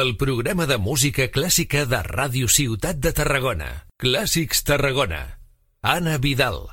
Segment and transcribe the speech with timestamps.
[0.00, 3.86] el programa de música clàssica de Ràdio Ciutat de Tarragona.
[3.94, 5.38] Clàssics Tarragona.
[5.82, 6.66] Ana Vidal.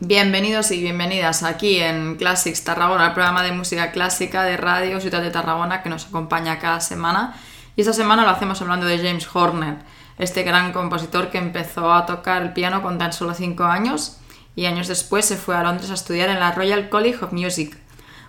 [0.00, 5.22] Bienvenidos y bienvenidas aquí en Classics Tarragona, el programa de música clásica de Radio Ciudad
[5.22, 7.40] de Tarragona que nos acompaña cada semana.
[7.76, 9.76] Y esta semana lo hacemos hablando de James Horner,
[10.18, 14.18] este gran compositor que empezó a tocar el piano con tan solo 5 años
[14.54, 17.85] y años después se fue a Londres a estudiar en la Royal College of Music.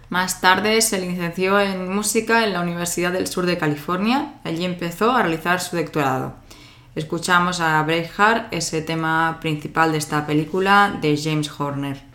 [0.09, 4.35] Más tarde se licenció en música en la Universidad del Sur de California.
[4.45, 6.33] Allí empezó a realizar su doctorado.
[6.95, 12.06] Escuchamos a Braveheart, ese tema principal de esta película de James Horner.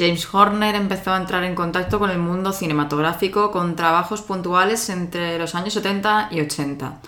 [0.00, 5.38] James Horner empezó a entrar en contacto con el mundo cinematográfico con trabajos puntuales entre
[5.38, 7.00] los años 70 y 80.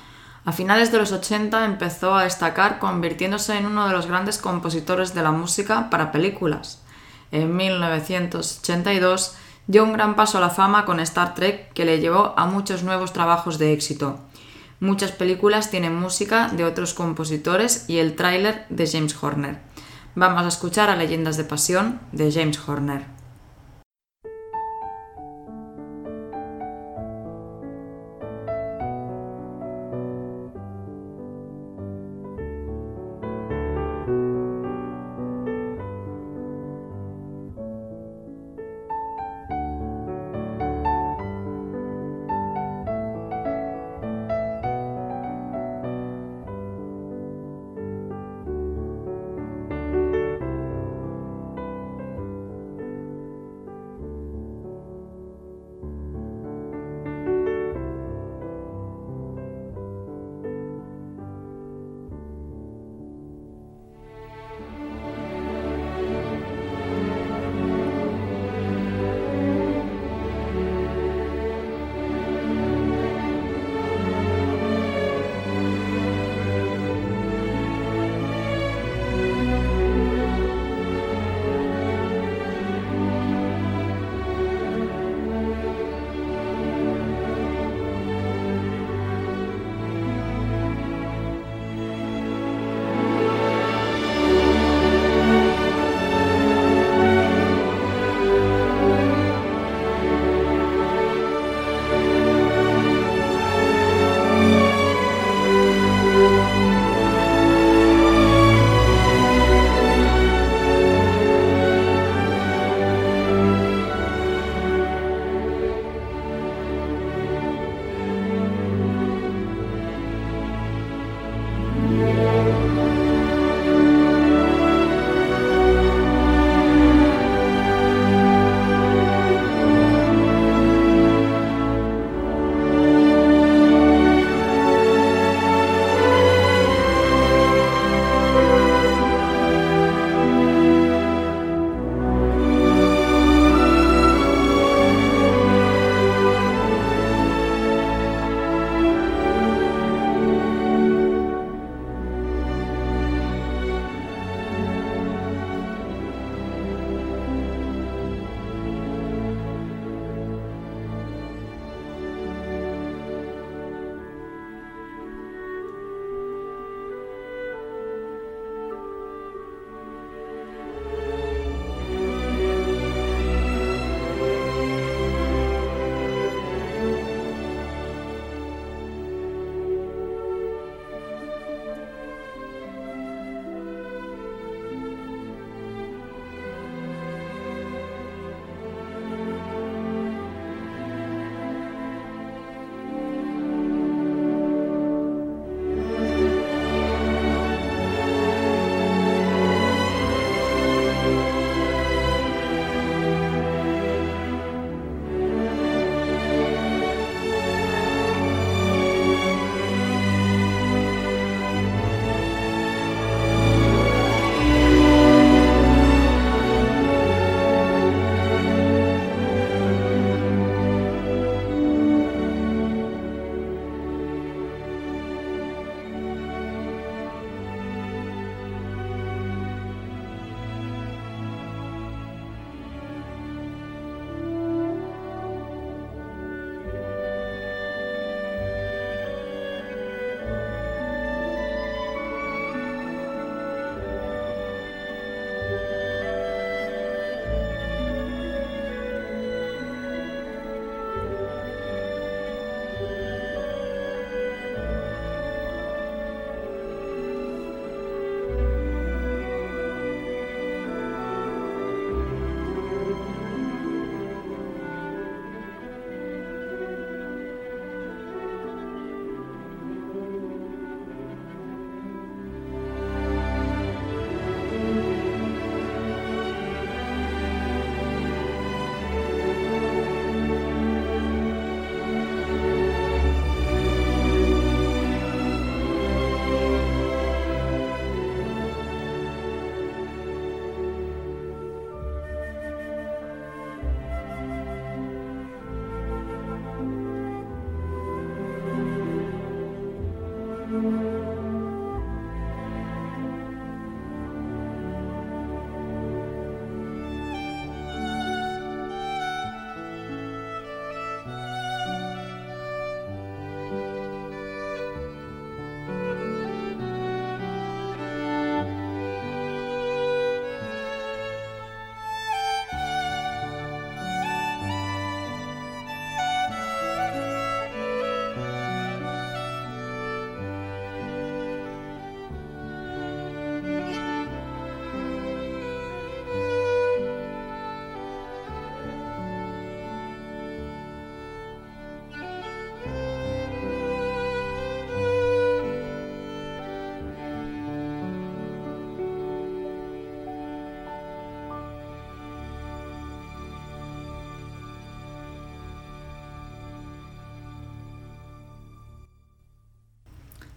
[0.44, 5.14] A finales de los 80 empezó a destacar convirtiéndose en uno de los grandes compositores
[5.14, 6.82] de la música para películas.
[7.30, 9.36] En 1982
[9.68, 12.82] dio un gran paso a la fama con Star Trek que le llevó a muchos
[12.82, 14.20] nuevos trabajos de éxito.
[14.80, 19.71] Muchas películas tienen música de otros compositores y el tráiler de James Horner.
[20.14, 23.21] Vamos a escuchar a Leyendas de Pasión de James Horner.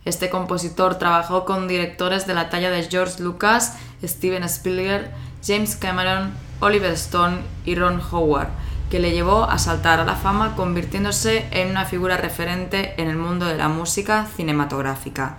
[0.06, 5.12] Este compositor trabajó con directores de la talla de George Lucas, Steven Spielberg,
[5.46, 8.50] James Cameron, Oliver Stone y Ron Howard,
[8.90, 13.18] que le llevó a saltar a la fama convirtiéndose en una figura referente en el
[13.18, 15.38] mundo de la música cinematográfica.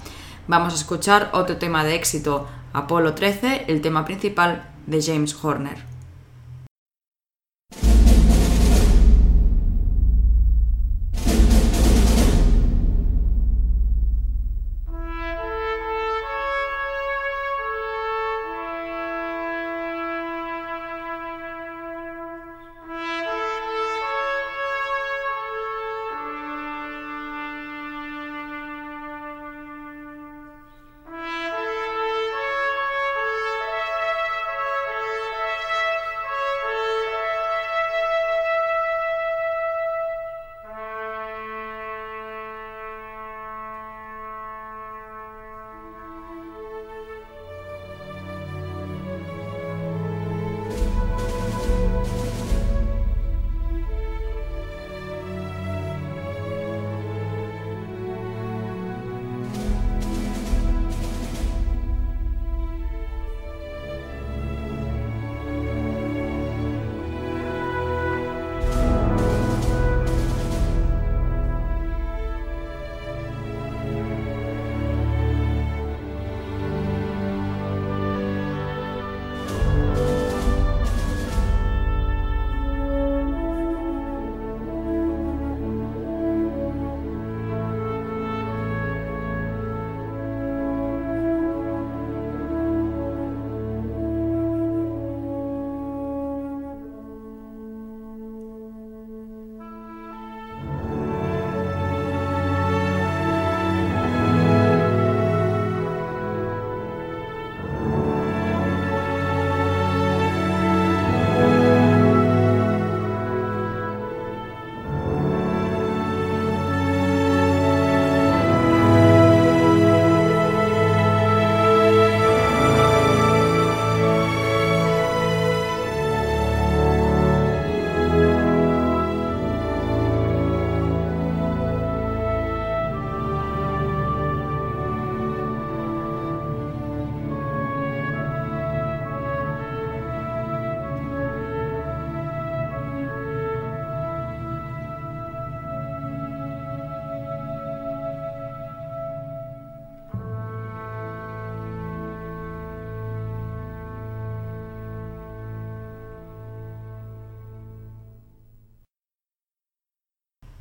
[0.48, 5.95] Vamos a escuchar otro tema de éxito, Apolo 13, el tema principal de James Horner.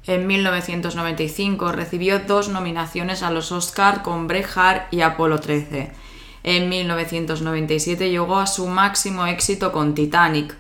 [0.08, 5.92] En 1995 recibió dos nominaciones a los Oscar con Brejar y Apolo 13.
[6.44, 10.56] En 1997 llegó a su máximo éxito con Titanic.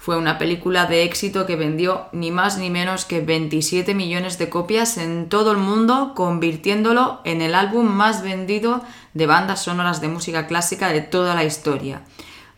[0.00, 4.48] Fue una película de éxito que vendió ni más ni menos que 27 millones de
[4.48, 10.08] copias en todo el mundo, convirtiéndolo en el álbum más vendido de bandas sonoras de
[10.08, 12.00] música clásica de toda la historia.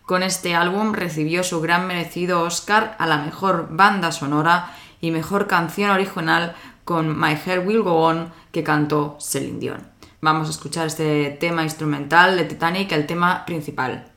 [0.04, 5.46] Con este álbum recibió su gran merecido Oscar a la mejor banda sonora y mejor
[5.46, 9.88] canción original con My Hair Will Go On que cantó Celine Dion.
[10.20, 14.07] Vamos a escuchar este tema instrumental de Titanic, el tema principal.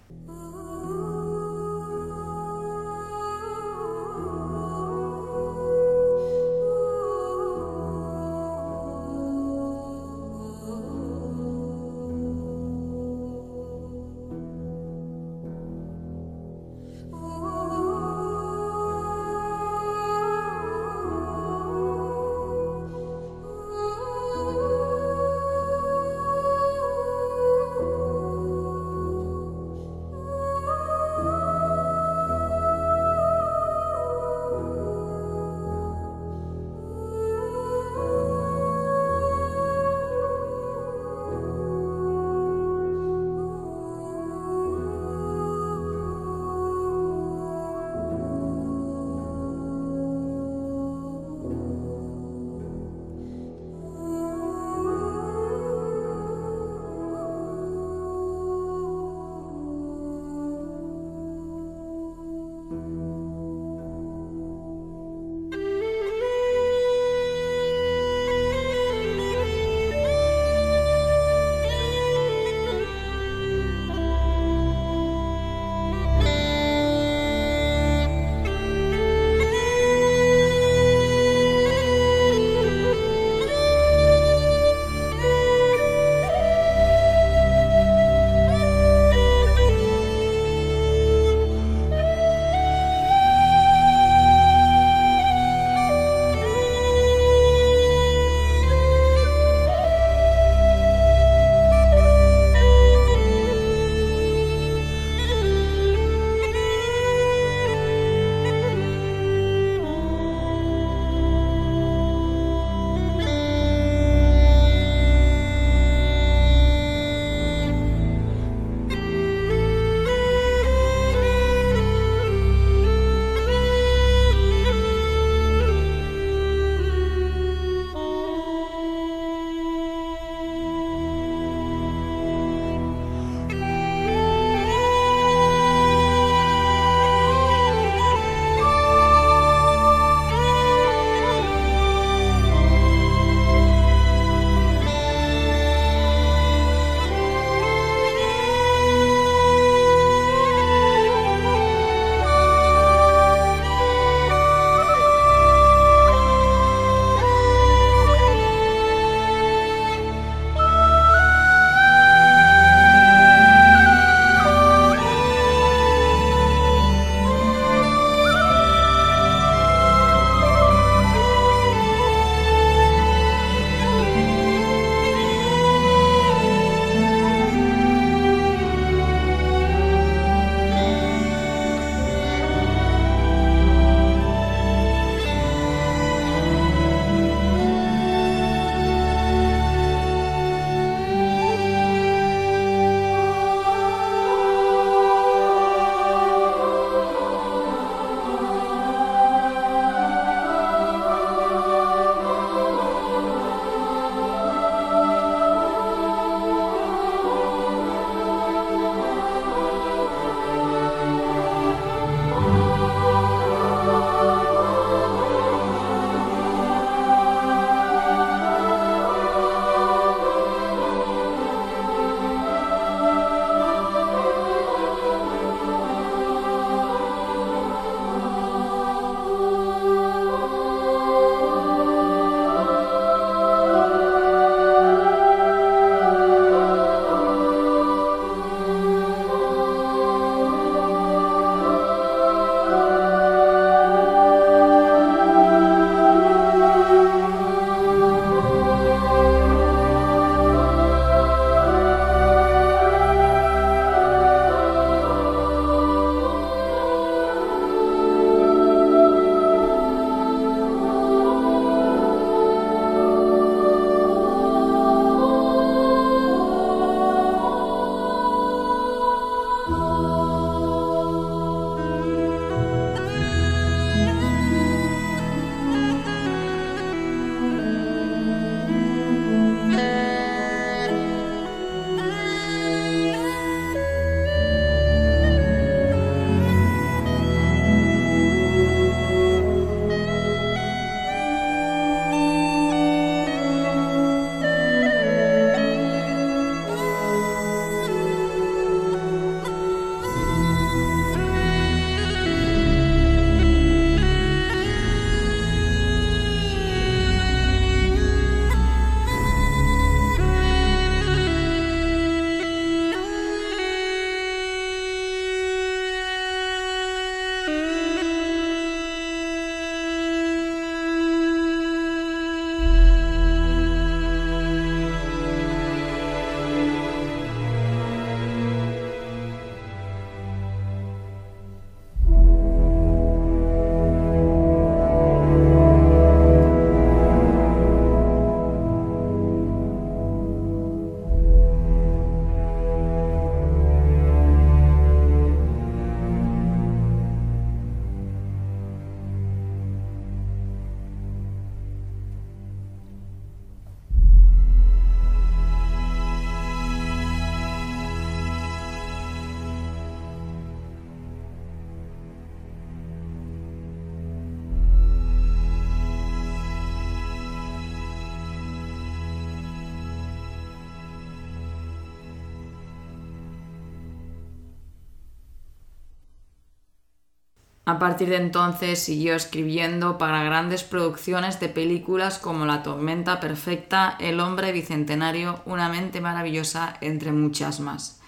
[377.63, 383.95] A partir de entonces siguió escribiendo para grandes producciones de películas como La tormenta perfecta,
[383.99, 388.01] El hombre bicentenario, Una mente maravillosa, entre muchas más.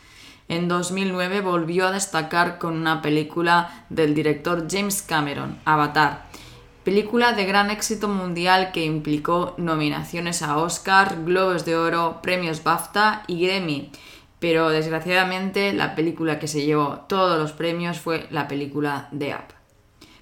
[0.47, 6.25] En 2009 volvió a destacar con una película del director James Cameron, Avatar,
[6.83, 13.23] película de gran éxito mundial que implicó nominaciones a Oscar, Globos de Oro, premios BAFTA
[13.27, 13.91] y Grammy,
[14.43, 19.53] pero desgraciadamente la película que se llevó todos los premios fue la película de Up.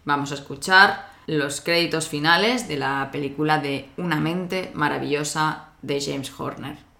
[0.05, 6.31] Vamos a escuchar los créditos finales de la película de Una mente maravillosa de James
[6.39, 6.90] Horner.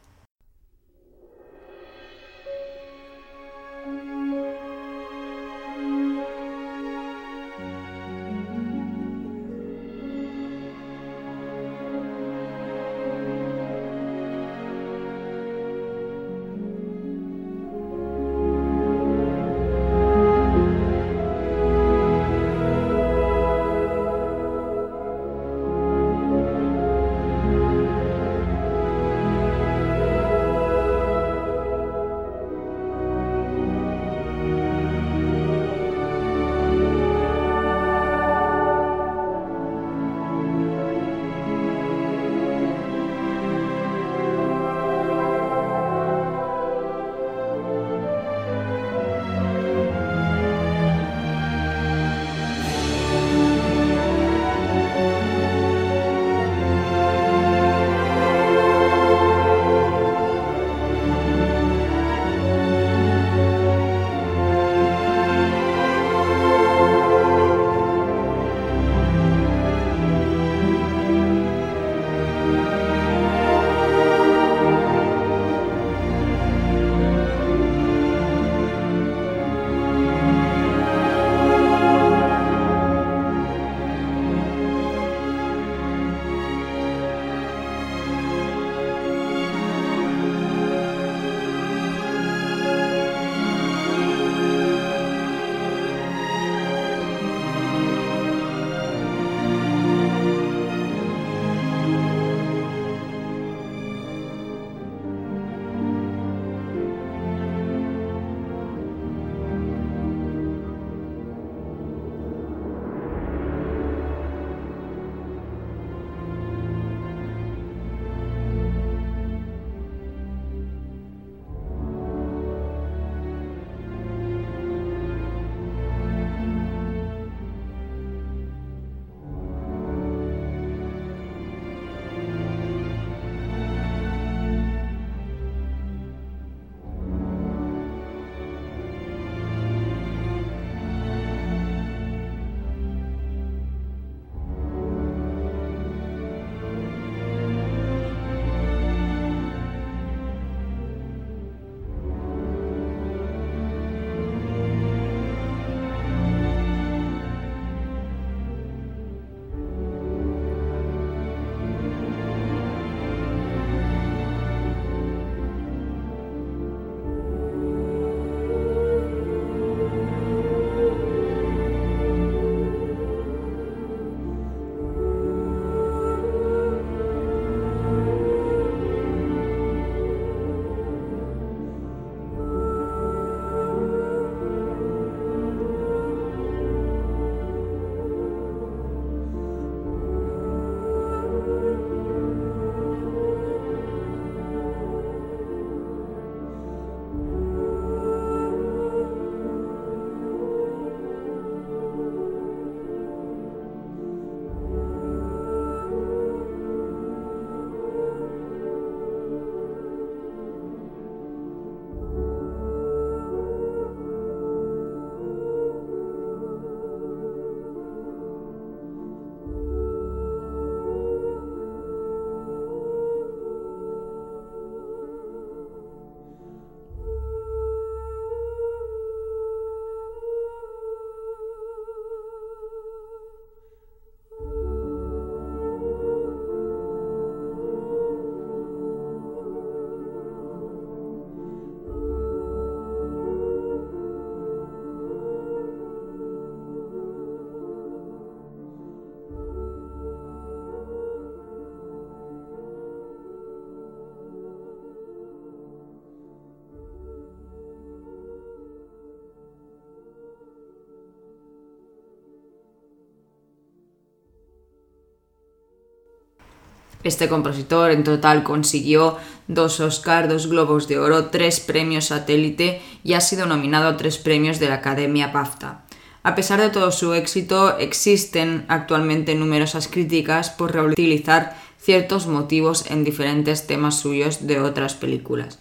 [267.04, 273.14] Este compositor en total consiguió dos Oscar, dos Globos de Oro, tres premios satélite y
[273.14, 275.84] ha sido nominado a tres premios de la Academia BAFTA.
[276.24, 283.04] A pesar de todo su éxito, existen actualmente numerosas críticas por reutilizar ciertos motivos en
[283.04, 285.60] diferentes temas suyos de otras películas.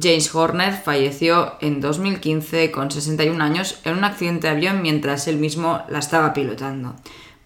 [0.00, 5.36] James Horner falleció en 2015 con 61 años en un accidente de avión mientras él
[5.36, 6.96] mismo la estaba pilotando.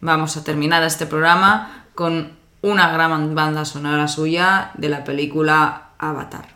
[0.00, 2.35] Vamos a terminar este programa con
[2.66, 6.46] una gran banda sonora suya de la película Avatar.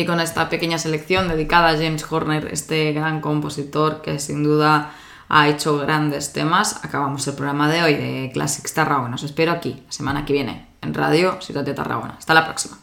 [0.00, 4.92] Y con esta pequeña selección dedicada a James Horner, este gran compositor que sin duda
[5.28, 9.16] ha hecho grandes temas, acabamos el programa de hoy de Classics Tarragona.
[9.16, 12.14] Os espero aquí la semana que viene en Radio Ciudad de Tarragona.
[12.16, 12.78] Hasta la próxima.